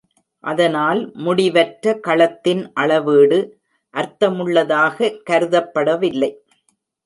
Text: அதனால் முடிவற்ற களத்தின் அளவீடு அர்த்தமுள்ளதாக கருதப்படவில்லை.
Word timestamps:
அதனால் 0.43 1.01
முடிவற்ற 1.25 1.93
களத்தின் 2.07 2.63
அளவீடு 2.73 3.39
அர்த்தமுள்ளதாக 3.93 5.15
கருதப்படவில்லை. 5.29 6.31